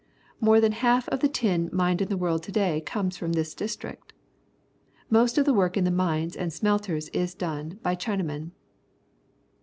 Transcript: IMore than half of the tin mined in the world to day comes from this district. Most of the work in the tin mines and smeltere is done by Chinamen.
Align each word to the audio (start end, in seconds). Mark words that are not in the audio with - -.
IMore 0.41 0.59
than 0.59 0.71
half 0.71 1.07
of 1.09 1.19
the 1.19 1.27
tin 1.29 1.69
mined 1.71 2.01
in 2.01 2.07
the 2.09 2.17
world 2.17 2.41
to 2.41 2.51
day 2.51 2.81
comes 2.83 3.15
from 3.17 3.33
this 3.33 3.53
district. 3.53 4.13
Most 5.11 5.37
of 5.37 5.45
the 5.45 5.53
work 5.53 5.77
in 5.77 5.83
the 5.83 5.91
tin 5.91 5.97
mines 5.97 6.35
and 6.35 6.49
smeltere 6.51 7.07
is 7.13 7.35
done 7.35 7.77
by 7.83 7.95
Chinamen. 7.95 8.49